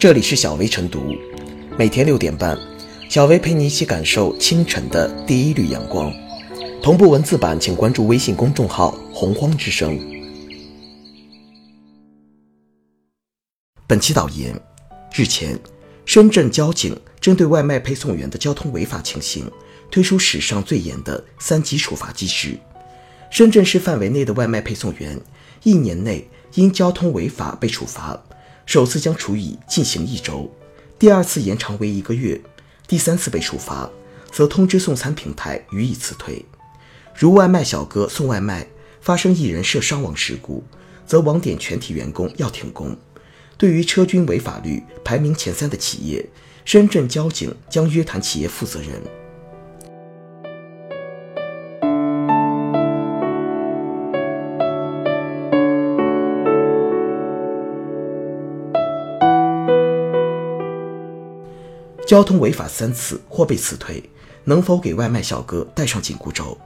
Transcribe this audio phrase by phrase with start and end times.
[0.00, 1.14] 这里是小薇晨读，
[1.78, 2.58] 每天六点半，
[3.10, 6.10] 小薇陪你一起感受清晨的第一缕阳光。
[6.82, 10.00] 同步文字版，请关注微信公众号“洪荒之声”。
[13.86, 14.58] 本期导言：
[15.14, 15.60] 日前，
[16.06, 19.44] 深圳交警针对外卖配送员的交通违法情形，
[19.90, 22.58] 推出史上最严的三级处罚机制。
[23.28, 25.20] 深圳市范围内的外卖配送员，
[25.62, 28.18] 一年内因交通违法被处罚。
[28.70, 30.48] 首次将处以禁行一周，
[30.96, 32.40] 第二次延长为一个月，
[32.86, 33.90] 第三次被处罚，
[34.30, 36.46] 则通知送餐平台予以辞退。
[37.12, 38.64] 如外卖小哥送外卖
[39.00, 40.62] 发生一人涉伤亡事故，
[41.04, 42.96] 则网点全体员工要停工。
[43.58, 46.24] 对于车均违法率排名前三的企业，
[46.64, 49.02] 深圳交警将约谈企业负责人。
[62.10, 64.02] 交通违法三次或被辞退，
[64.42, 66.58] 能否给外卖小哥戴上紧箍咒？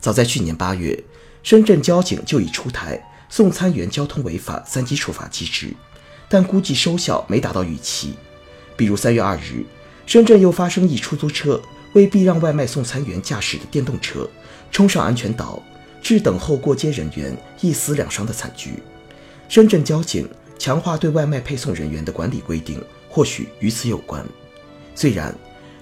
[0.00, 1.00] 早在去年八月，
[1.44, 5.72] 深圳交警就已出台送餐员交通违法三级处罚机制，
[6.28, 8.14] 但估计收效没达到预期。
[8.76, 9.64] 比如三月二日，
[10.06, 11.62] 深圳又发生一出租车
[11.92, 14.28] 为避让外卖送餐员驾驶的电动车
[14.72, 15.62] 冲上安全岛，
[16.02, 18.82] 致等候过街人员一死两伤的惨剧。
[19.48, 24.26] 深圳交警强化对外卖配送人员的管理规定，或许与此有关。
[24.94, 25.34] 虽然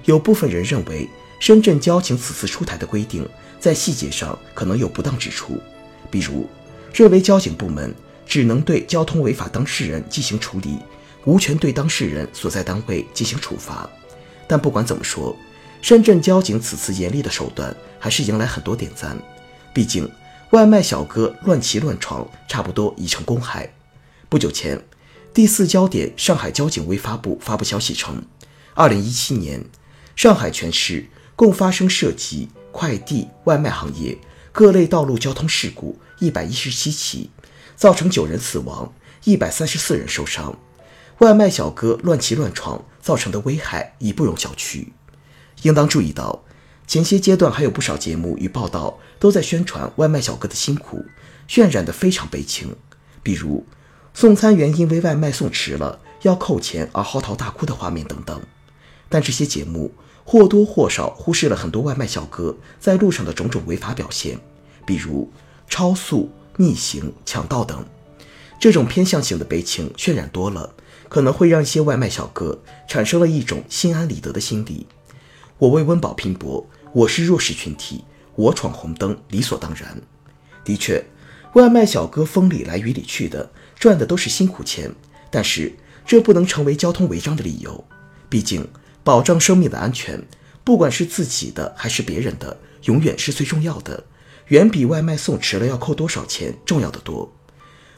[0.04, 3.28] 有部分人认为，深圳交警此次出台的规定
[3.60, 5.60] 在细节上可能有不当之处，
[6.10, 6.48] 比如
[6.92, 7.94] 认为交警部门
[8.26, 10.78] 只能对交通违法当事人进行处理，
[11.24, 13.88] 无权对当事人所在单位进行处罚。
[14.46, 15.36] 但不管怎么说，
[15.80, 19.16] 深圳交警此次严厉的手段还是迎来很多点赞。
[19.74, 20.08] 毕竟，
[20.50, 23.72] 外卖小哥乱骑乱闯，差不多已成公害。
[24.28, 24.80] 不久前，
[25.34, 28.22] 第四焦点上海交警微发布发布消息称。
[28.74, 29.62] 二零一七年，
[30.16, 31.06] 上海全市
[31.36, 34.16] 共发生涉及快递、外卖行业
[34.50, 37.28] 各类道路交通事故一百一十七起，
[37.76, 38.90] 造成九人死亡，
[39.24, 40.58] 一百三十四人受伤。
[41.18, 44.88] 外卖小哥乱骑乱闯造成的危害已不容小觑。
[45.62, 46.42] 应当注意到，
[46.86, 51.04] 前些阶段还有不少节目与报道都在宣传外卖小哥的辛苦，
[51.46, 52.74] 渲染得非常悲情，
[53.22, 53.66] 比如
[54.14, 58.40] 送餐员因为外卖送迟了要扣钱而嚎啕大哭的画面等等。
[59.12, 59.92] 但这些节目
[60.24, 64.38] 或多或少忽视了很多外卖小哥在路上的种种违法表现，
[64.86, 65.30] 比如
[65.68, 67.84] 超速、逆行、抢道等。
[68.58, 70.72] 这种偏向性的悲情渲染多了，
[71.10, 74.86] 可能会让一些外卖小哥产生了一种心安理得的心理。
[75.58, 78.02] 我为温饱拼搏，我是弱势群体，
[78.34, 80.00] 我闯红灯理所当然。
[80.64, 81.04] 的确，
[81.52, 84.90] 外卖小哥风里来雨里去的，赚的都是辛苦钱，
[85.30, 85.74] 但是
[86.06, 87.84] 这不能成为交通违章的理由，
[88.30, 88.66] 毕竟。
[89.04, 90.22] 保障生命的安全，
[90.62, 94.04] 不管是自己的还是别人的，永远是最重要的，
[94.48, 97.32] 远比外卖送迟了要扣多少钱重要的多。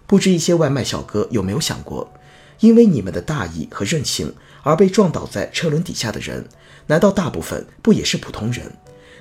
[0.07, 2.13] 不知一些外卖小哥有没有想过，
[2.61, 6.47] 因为你们的大意和任性而被撞倒在车轮底下的人，
[6.87, 8.73] 难道大部分不也是普通人？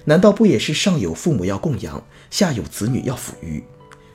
[0.05, 3.63] 难道不也是上有父母要供养，下有子女要抚育？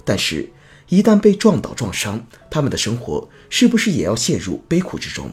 [0.04, 0.50] 但是，
[0.88, 5.30] 一旦被撞倒撞伤，他们的生活是不是也要陷入悲苦之中？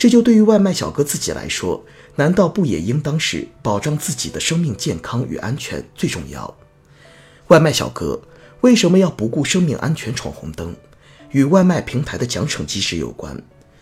[0.00, 1.84] 这就对于外卖小哥自己来说，
[2.16, 6.56] 难道不也应当是保障自己的生命健康与安全最重要？
[7.48, 8.22] 外卖小哥
[8.62, 10.74] 为什么要不顾生命安全闯红灯？
[11.32, 13.38] 与外卖平台的奖惩机制有关。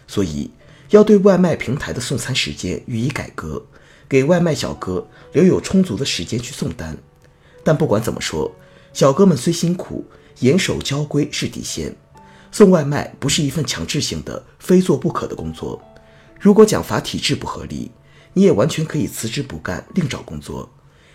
[0.09, 0.51] 所以
[0.91, 3.65] 要对外卖平台的送餐时间予以改革，
[4.09, 6.99] 给外卖小哥留有充足的时间去送单。
[7.63, 8.53] 但不管怎么说，
[8.93, 10.05] 小哥们虽辛苦，
[10.41, 11.95] 严守交规是底线。
[12.51, 15.81] 送外卖不是一份强制性的、非做不可的工作。
[16.39, 17.91] 如果奖罚体制不合理，
[18.35, 20.71] 你也完全可以辞职不干，另找工作。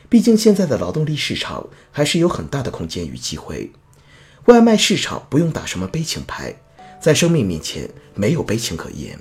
[0.09, 3.71] 毕竟现在的劳动力市场还是有很大的空间与机会。
[4.45, 6.53] 外卖市场不用打什么悲情牌，
[7.01, 9.17] 在生命面前没有悲情可言。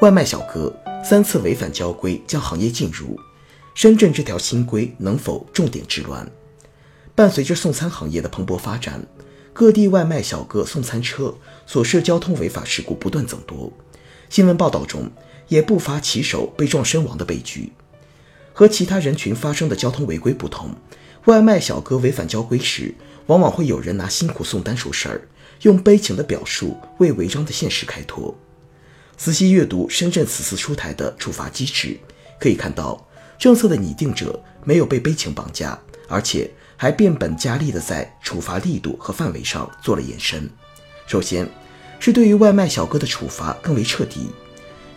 [0.00, 3.18] 外卖小哥三次违反交规将行业禁入，
[3.74, 6.30] 深圳这条新规能否重点治乱？
[7.14, 9.00] 伴随着送餐行业的蓬勃发展，
[9.52, 13.72] 各地外卖小哥送餐车所涉交通违法事故不断增多，
[14.28, 15.10] 新闻报道中
[15.48, 17.72] 也不乏骑手被撞身亡的悲剧。
[18.52, 20.70] 和其他人群发生的交通违规不同，
[21.26, 22.94] 外卖小哥违反交规时，
[23.26, 25.28] 往往会有人拿辛苦送单说事儿，
[25.62, 28.36] 用悲情的表述为违章的现实开脱。
[29.16, 31.98] 仔细阅读深圳此次出台的处罚机制，
[32.38, 33.06] 可以看到
[33.38, 35.78] 政策的拟定者没有被悲情绑架，
[36.08, 40.50] 而且还变本加厉地在处罚力度和范围上做了延伸。
[41.06, 41.48] 首先，
[42.00, 44.28] 是对于外卖小哥的处罚更为彻底，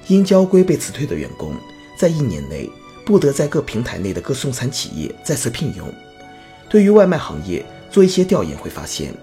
[0.08, 1.56] 因交规被辞退的员工，
[1.98, 2.70] 在一年内
[3.06, 5.94] 不得在各平台内的各送餐企业再次聘用。
[6.68, 9.14] 对于外卖行业做一些调研，会发现，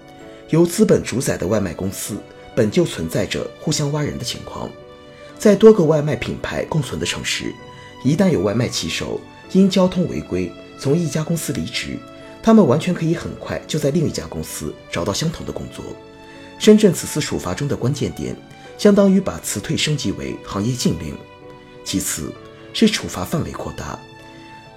[0.49, 2.17] 由资本主宰的外卖公司
[2.55, 4.69] 本就存在着互相挖人的情况。
[5.37, 7.53] 在多个外卖品牌共存的城市，
[8.03, 9.19] 一旦有外卖骑手
[9.51, 11.97] 因交通违规从一家公司离职，
[12.41, 15.83] 他们完全可以很快就在另一家公司找到相同的工作。
[16.57, 18.35] 深圳此次处罚中的关键点，
[18.77, 21.15] 相当于把辞退升级为行业禁令。
[21.83, 22.31] 其次，
[22.73, 23.99] 是处罚范围扩大，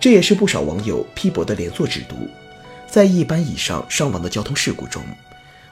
[0.01, 2.17] 这也是不少网友批驳的连坐制度。
[2.91, 5.03] 在一般以上伤亡的交通事故中，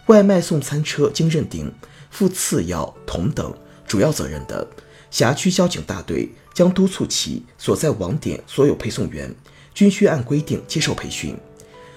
[0.06, 1.72] 外卖送餐车经认定
[2.10, 3.52] 负次要、同等。
[3.86, 4.66] 主要责任的
[5.10, 9.34] 辖区交警大队将督促其所在网点所有配送员
[9.72, 11.36] 均需按规定接受培训。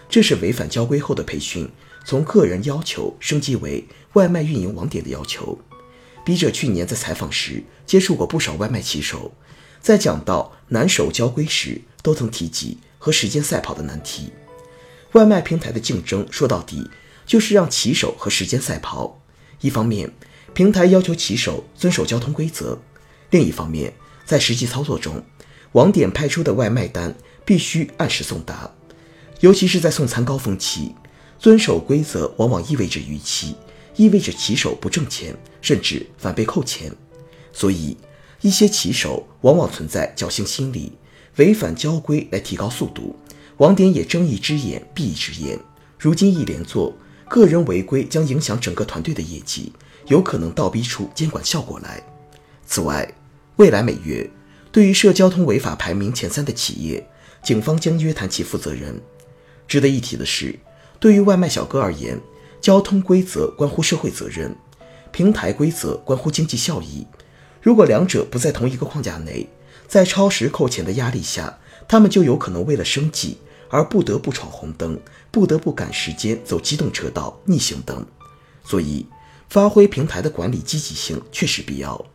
[0.09, 1.69] 这是违反交规后的培训
[2.03, 5.57] 从个人要求升级为外卖运营网点的要求。
[6.25, 9.31] 笔者去年在采访时接触过不少外卖骑手，
[9.81, 14.31] 在讲到难守交规时，都曾提及和时间赛跑的难题。
[15.13, 16.89] 外卖平台的竞争说到底
[17.25, 19.21] 就是让骑手和时间赛跑。
[19.61, 20.11] 一方面，
[20.53, 22.77] 平台要求骑手遵守交通规则，
[23.29, 23.93] 另一方面，
[24.25, 25.23] 在实际操作中，
[25.73, 27.15] 网点派出的外卖单
[27.45, 28.69] 必须按时送达，
[29.39, 30.93] 尤其是在送餐高峰期，
[31.37, 33.55] 遵守规则往往意味着逾期，
[33.95, 36.91] 意味着骑手不挣钱，甚至反被扣钱。
[37.53, 37.95] 所以，
[38.41, 40.91] 一些骑手往往存在侥幸心理，
[41.37, 43.15] 违反交规来提高速度，
[43.57, 45.59] 网点也睁一只眼闭一只眼。
[45.97, 46.93] 如今一连做，
[47.27, 49.71] 个人违规将影响整个团队的业绩。
[50.09, 52.03] 有可能倒逼出监管效果来。
[52.65, 53.11] 此外，
[53.55, 54.29] 未来每月
[54.71, 57.07] 对于涉交通违法排名前三的企业，
[57.43, 58.99] 警方将约谈其负责人。
[59.67, 60.59] 值得一提的是，
[60.99, 62.19] 对于外卖小哥而言，
[62.59, 64.55] 交通规则关乎社会责任，
[65.11, 67.05] 平台规则关乎经济效益。
[67.61, 69.47] 如果两者不在同一个框架内，
[69.87, 73.37] 在超时扣钱的压力下，他们就有可能为了生计
[73.69, 78.03] 而不得不闯红灯，不得不赶时间走机动车道、逆行灯。
[78.63, 79.05] 所以。
[79.49, 82.05] 发挥平台的管理积极性确实必要，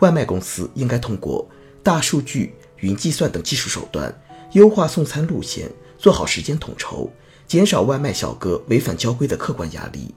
[0.00, 1.48] 外卖公司应该通过
[1.80, 4.12] 大数据、云计算等技术手段，
[4.52, 7.08] 优化送餐路线，做好时间统筹，
[7.46, 10.12] 减少外卖小哥违反交规的客观压力。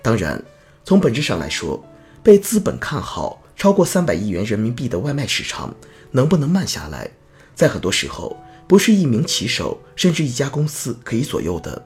[0.00, 0.40] 当然，
[0.84, 1.84] 从本质上来说，
[2.22, 5.74] 被资本看好超过三百亿元人民币的外卖市场
[6.12, 7.10] 能不能慢下来，
[7.56, 8.36] 在很多时候
[8.68, 11.84] 不是一名骑手甚至一家公司可以左右的。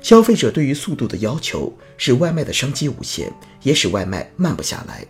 [0.00, 5.06] 消费者对于速度的要求，使外卖的商机无限，也使外卖慢不下来。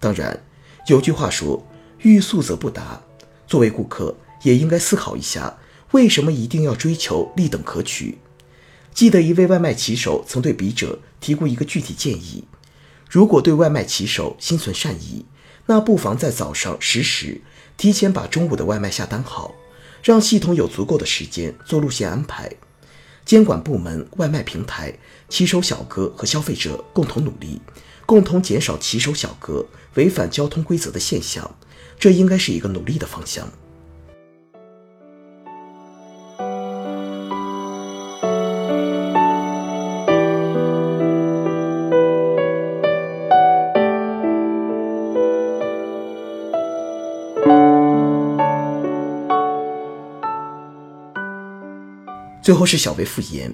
[0.00, 0.42] 当然，
[0.88, 1.66] 有句话说
[2.02, 3.00] “欲速则不达”，
[3.46, 5.56] 作为顾客也应该思考一下，
[5.92, 8.18] 为什么一定要追求立等可取？
[8.92, 12.44] 记得一位外卖骑手曾对笔者提过一个具体建议：
[13.08, 15.24] 如果对外卖骑手心存善意，
[15.66, 17.40] 那不妨在早上十时
[17.76, 19.54] 提前把中午的外卖下单好，
[20.02, 22.52] 让系统有足够的时间做路线安排。
[23.24, 24.96] 监管部门、外卖平台、
[25.28, 27.60] 骑手小哥和消费者共同努力，
[28.04, 31.56] 共同减少骑手小哥违反交通规则的现象，
[31.98, 33.50] 这应该是一个努力的方向。
[52.44, 53.50] 最后是小微复言。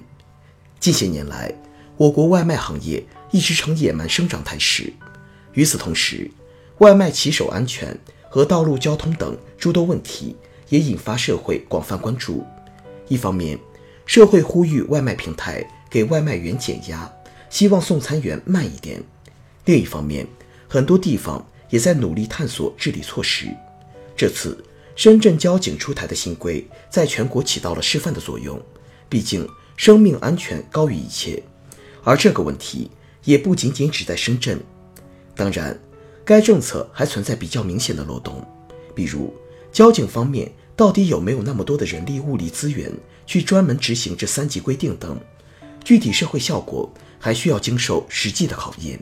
[0.77, 1.55] 近些年来，
[1.95, 4.91] 我国外卖行业一直呈野蛮生长态势。
[5.53, 6.29] 与此同时，
[6.79, 7.97] 外卖骑手安全
[8.29, 10.35] 和道路交通等诸多问题
[10.67, 12.45] 也引发社会广泛关注。
[13.07, 13.57] 一方面，
[14.05, 17.09] 社会呼吁外卖平台给外卖员减压，
[17.49, 18.99] 希望送餐员慢一点；
[19.63, 20.27] 另一方面，
[20.67, 23.47] 很多地方也在努力探索治理措施。
[24.17, 24.61] 这次
[24.97, 28.61] 深圳交警出台的新规，在全国起到了示范的作用。
[29.11, 31.43] 毕竟，生命安全高于一切，
[32.01, 32.89] 而这个问题
[33.25, 34.57] 也不仅仅只在深圳。
[35.35, 35.77] 当然，
[36.23, 38.41] 该政策还存在比较明显的漏洞，
[38.95, 39.33] 比如
[39.69, 42.89] 交警方面到底有没有那么多的人力物力资源
[43.25, 45.19] 去专门执行这三级规定等，
[45.83, 46.89] 具体社会效果
[47.19, 48.97] 还需要经受实际的考验。